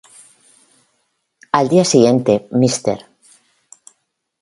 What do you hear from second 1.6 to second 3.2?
día siguiente, Mr.